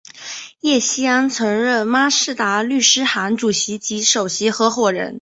[0.61, 5.09] 叶锡安曾任孖士打律师行主席及首席合夥人。